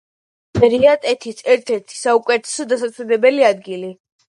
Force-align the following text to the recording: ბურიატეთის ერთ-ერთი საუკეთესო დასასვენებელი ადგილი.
ბურიატეთის 0.59 1.43
ერთ-ერთი 1.57 1.99
საუკეთესო 1.99 2.69
დასასვენებელი 2.73 3.49
ადგილი. 3.55 3.95